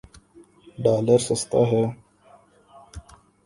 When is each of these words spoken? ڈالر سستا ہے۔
ڈالر 0.83 1.19
سستا 1.27 1.59
ہے۔ 1.71 1.83